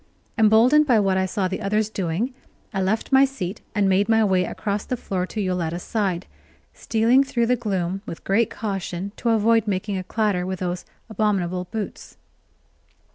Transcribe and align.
Emboldened 0.35 0.87
by 0.87 0.99
what 0.99 1.15
I 1.15 1.27
saw 1.27 1.47
the 1.47 1.61
others 1.61 1.87
doing, 1.87 2.33
I 2.73 2.81
left 2.81 3.11
my 3.11 3.23
seat 3.23 3.61
and 3.75 3.87
made 3.87 4.09
my 4.09 4.23
way 4.23 4.45
across 4.45 4.83
the 4.83 4.97
floor 4.97 5.27
to 5.27 5.39
Yoletta's 5.39 5.83
side, 5.83 6.25
stealing 6.73 7.23
through 7.23 7.45
the 7.45 7.55
gloom 7.55 8.01
with 8.07 8.23
great 8.23 8.49
caution 8.49 9.11
to 9.17 9.29
avoid 9.29 9.67
making 9.67 9.99
a 9.99 10.03
clatter 10.03 10.43
with 10.43 10.57
those 10.57 10.85
abominable 11.07 11.65
boots. 11.65 12.17